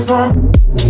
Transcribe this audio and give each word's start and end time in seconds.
You're 0.00 0.89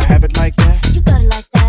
Like 0.00 0.06
that. 0.06 0.06
Can 0.06 0.08
I 0.08 0.12
have 0.12 0.24
it 0.24 0.36
like 0.36 0.56
that? 0.56 0.94
You 0.94 1.00
got 1.02 1.20
it 1.20 1.28
like 1.28 1.50
that. 1.52 1.60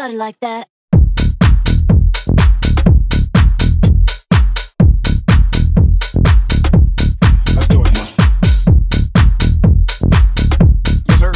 Got 0.00 0.12
it 0.12 0.16
like 0.16 0.40
that. 0.40 0.66
Let's 7.54 7.68
it. 7.68 7.94
Yes, 11.06 11.18
sir. 11.20 11.32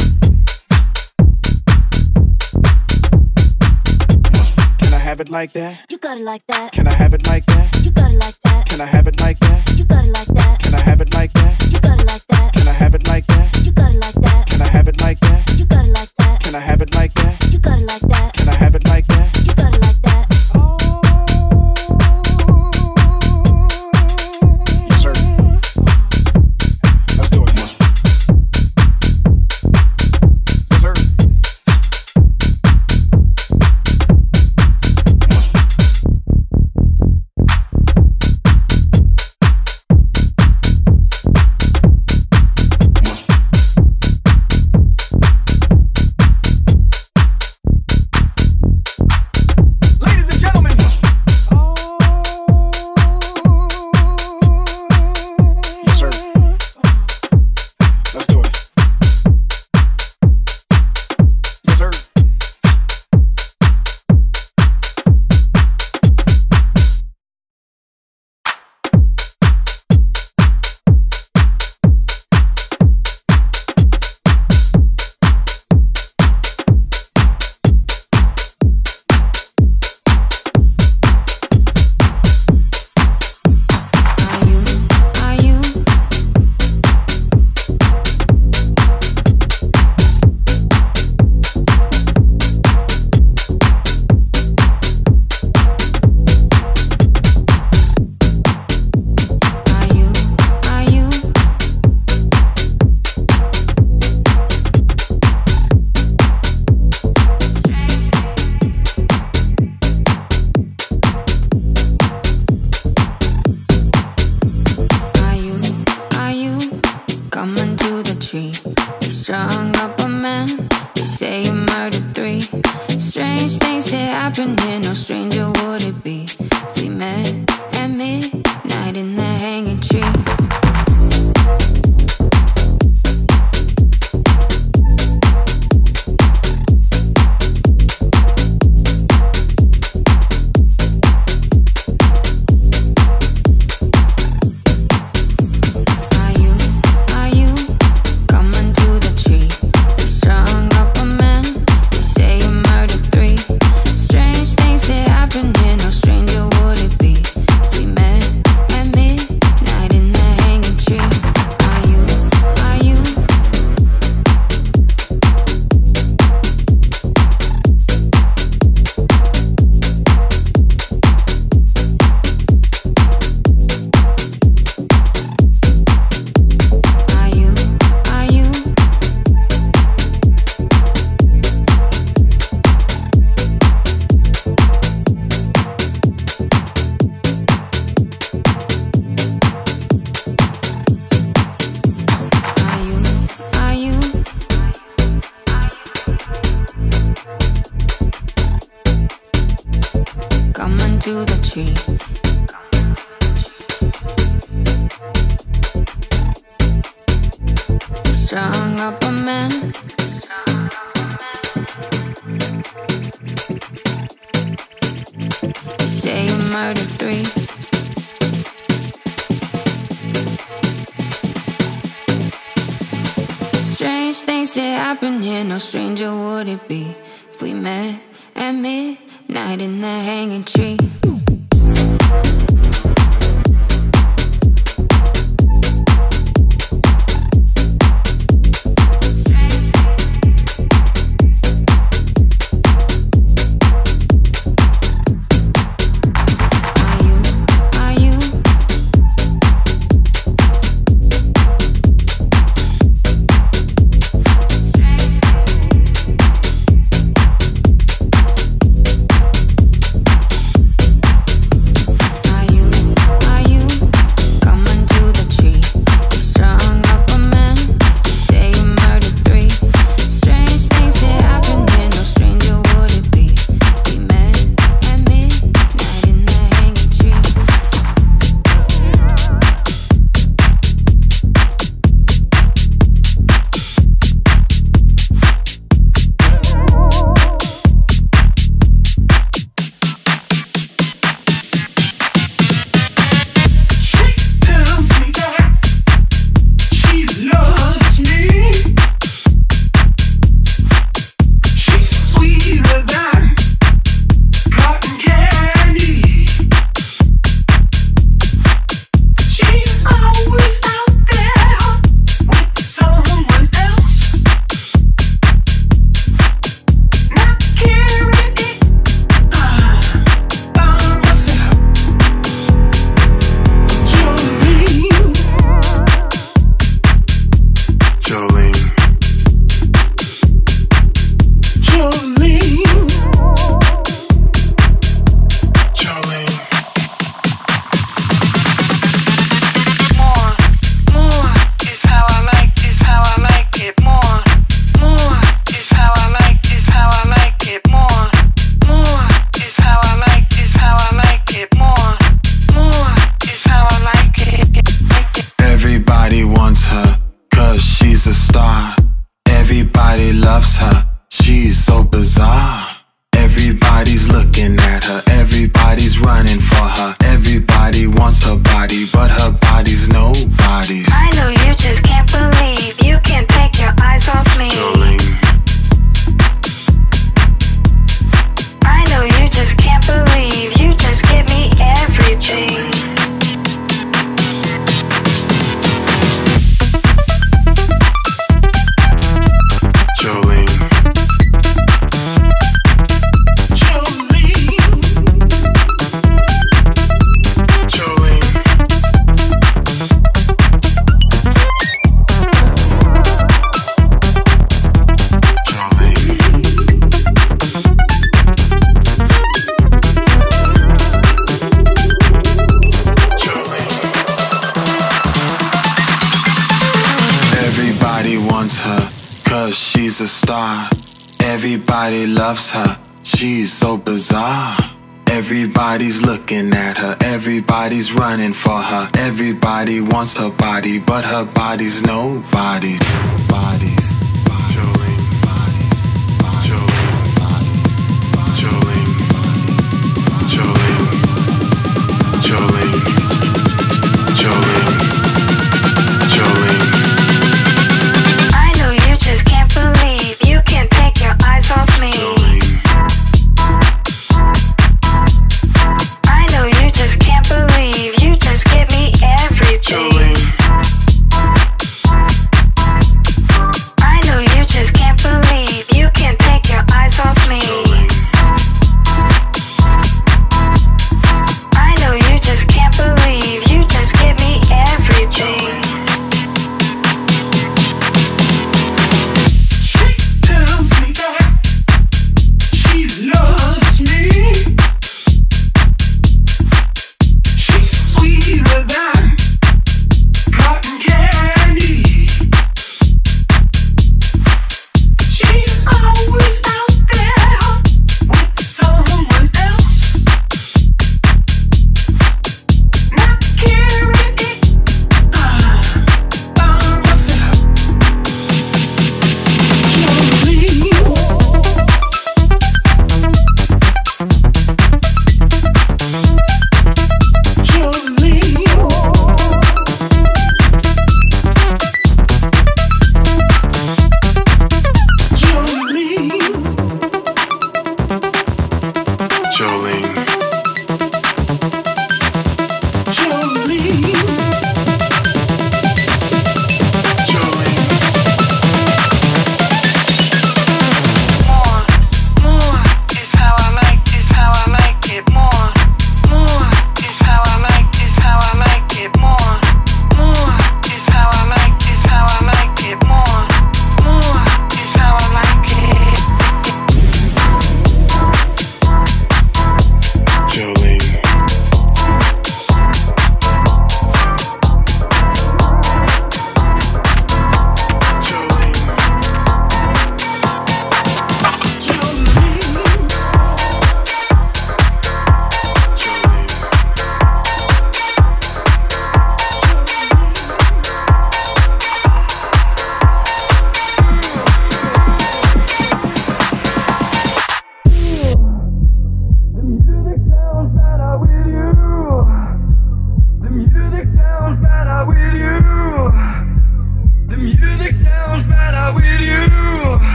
Can 4.79 4.93
I 4.93 4.97
have 4.97 5.19
it 5.19 5.29
like 5.29 5.53
that? 5.53 5.85
You 5.91 5.99
got 5.99 6.17
it 6.17 6.23
like 6.23 6.41
that. 6.47 6.71
Can 6.71 6.87
I 6.87 6.93
have 6.93 7.13
it 7.13 7.27
like 7.27 7.45
that? 7.45 7.79
You 7.83 7.91
got 7.91 8.11
it 8.11 8.17
like 8.17 8.41
that. 8.45 8.65
Can 8.65 8.81
I 8.81 8.85
have 8.87 9.07
it 9.07 9.21
like 9.21 9.37
that? 9.41 9.77
You 9.77 9.85
got 9.85 10.03
it 10.05 10.11
like 10.11 10.25
that. 10.25 10.59
Can 10.63 10.73
I 10.73 10.79
have 10.79 11.01
it 11.01 11.13
like 11.13 11.33
that? 11.33 11.69
You 11.69 11.79
got 11.79 11.99
it 12.01 12.07
like 12.07 12.25
that. 12.29 12.53
Can 12.53 12.67
I 12.67 12.71
have 12.71 12.95
it 12.95 13.07
like 13.07 13.27
that? 13.27 13.61
You 13.63 13.71
got 13.71 13.91
it 13.93 13.99
like 13.99 14.15
that. 14.15 14.47
Can 14.47 14.61
I 14.63 14.67
have 14.67 14.87
it 14.87 15.01
like 15.01 15.19
that? 15.19 15.53
You 15.55 15.65
got 15.65 15.85
it 15.85 15.91
like 15.91 16.09
that. 16.17 16.39
Can 16.41 16.55
I 16.55 16.59
have 16.59 16.81
it 16.81 16.95
like 16.95 17.13
that? 17.13 17.44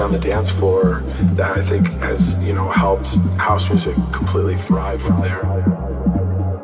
on 0.00 0.12
the 0.12 0.18
dance 0.18 0.50
floor 0.50 1.02
that 1.34 1.56
I 1.56 1.62
think 1.62 1.86
has, 2.00 2.34
you 2.42 2.52
know, 2.52 2.68
helped 2.68 3.14
house 3.38 3.68
music 3.68 3.94
completely 4.12 4.56
thrive 4.56 5.02
from 5.02 5.20
there. 5.20 5.42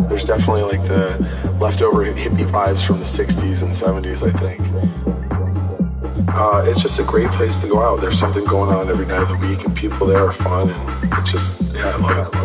There's 0.09 0.25
definitely 0.25 0.63
like 0.63 0.83
the 0.87 1.19
leftover 1.61 2.05
hippie 2.05 2.49
vibes 2.49 2.85
from 2.87 2.99
the 2.99 3.05
60s 3.05 3.63
and 3.63 3.73
70s, 3.73 4.23
I 4.23 4.33
think. 4.39 4.61
Uh, 6.29 6.65
it's 6.67 6.83
just 6.83 6.99
a 7.01 7.05
great 7.05 7.31
place 7.31 7.61
to 7.61 7.69
go 7.69 7.81
out. 7.81 8.01
There's 8.01 8.19
something 8.19 8.45
going 8.45 8.75
on 8.75 8.89
every 8.89 9.07
night 9.07 9.23
of 9.23 9.29
the 9.29 9.47
week, 9.47 9.65
and 9.65 9.75
people 9.75 10.07
there 10.07 10.25
are 10.25 10.33
fun, 10.33 10.71
and 10.71 11.13
it's 11.15 11.33
just, 11.33 11.61
yeah, 11.73 11.89
I 11.89 11.97
love 11.97 12.35
it. 12.35 12.36